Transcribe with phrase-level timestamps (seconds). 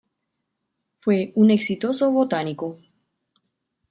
[1.01, 2.79] Fue un exitoso botánico.